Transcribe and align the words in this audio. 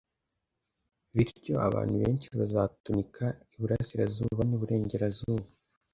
Bityo 1.15 1.55
«abantu 1.67 1.95
benshi 2.03 2.27
bazatunika 2.39 3.23
iburasirazuba 3.55 4.41
n'iburengerazuba, 4.45 5.45